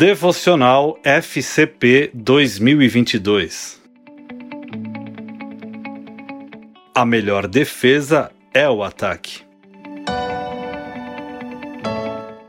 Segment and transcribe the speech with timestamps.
[0.00, 3.78] Devocional FCP 2022
[6.94, 9.42] A melhor defesa é o ataque.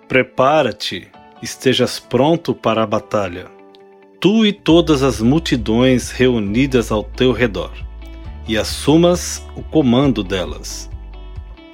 [0.08, 1.10] Prepara-te,
[1.44, 3.48] estejas pronto para a batalha,
[4.22, 7.74] tu e todas as multidões reunidas ao teu redor,
[8.48, 10.90] e assumas o comando delas.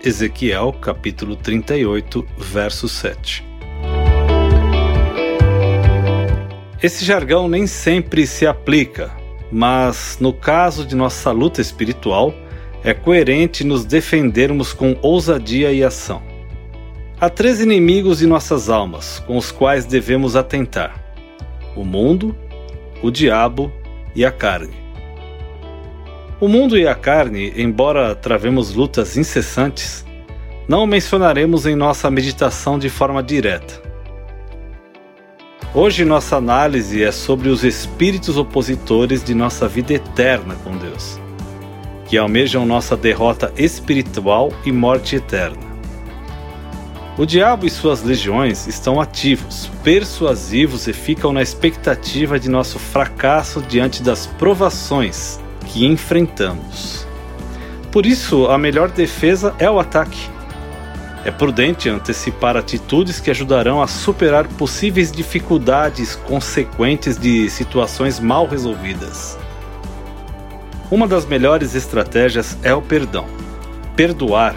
[0.03, 3.46] Ezequiel capítulo 38, verso 7
[6.81, 9.09] Esse jargão nem sempre se aplica,
[9.51, 12.31] mas no caso de nossa luta espiritual,
[12.83, 16.21] é coerente nos defendermos com ousadia e ação.
[17.19, 21.03] Há três inimigos de nossas almas com os quais devemos atentar:
[21.75, 22.37] o mundo,
[23.01, 23.71] o diabo
[24.15, 24.75] e a carne.
[26.39, 30.05] O mundo e a carne, embora travemos lutas incessantes,
[30.67, 33.86] não mencionaremos em nossa meditação de forma direta.
[35.79, 41.19] Hoje nossa análise é sobre os espíritos opositores de nossa vida eterna com Deus,
[42.07, 45.61] que almejam nossa derrota espiritual e morte eterna.
[47.15, 53.61] O diabo e suas legiões estão ativos, persuasivos e ficam na expectativa de nosso fracasso
[53.61, 57.05] diante das provações que enfrentamos.
[57.91, 60.36] Por isso, a melhor defesa é o ataque.
[61.27, 69.37] É prudente antecipar atitudes que ajudarão a superar possíveis dificuldades consequentes de situações mal resolvidas.
[70.89, 73.25] Uma das melhores estratégias é o perdão.
[73.93, 74.55] Perdoar,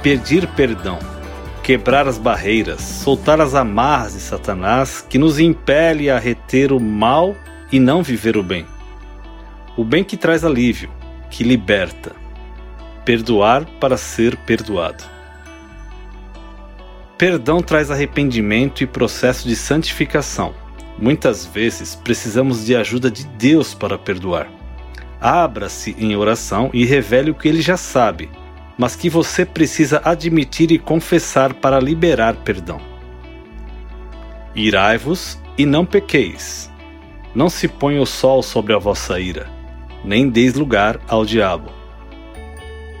[0.00, 1.00] pedir perdão,
[1.60, 7.34] quebrar as barreiras, soltar as amarras de Satanás que nos impele a reter o mal
[7.72, 8.64] e não viver o bem.
[9.76, 10.88] O bem que traz alívio,
[11.28, 12.12] que liberta.
[13.04, 15.10] Perdoar para ser perdoado.
[17.22, 20.52] Perdão traz arrependimento e processo de santificação.
[20.98, 24.50] Muitas vezes precisamos de ajuda de Deus para perdoar.
[25.20, 28.28] Abra-se em oração e revele o que ele já sabe,
[28.76, 32.80] mas que você precisa admitir e confessar para liberar perdão.
[34.52, 36.68] Irai-vos e não pequeis.
[37.36, 39.48] Não se ponha o sol sobre a vossa ira,
[40.04, 41.70] nem deis lugar ao diabo.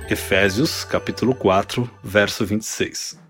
[0.08, 3.20] Efésios capítulo 4, verso 26.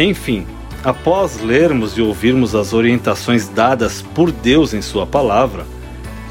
[0.00, 0.46] Enfim,
[0.82, 5.66] após lermos e ouvirmos as orientações dadas por Deus em Sua palavra,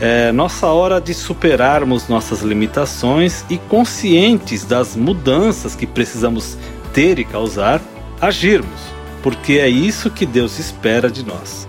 [0.01, 6.57] é nossa hora de superarmos nossas limitações e, conscientes das mudanças que precisamos
[6.93, 7.79] ter e causar,
[8.19, 8.79] agirmos,
[9.21, 11.68] porque é isso que Deus espera de nós.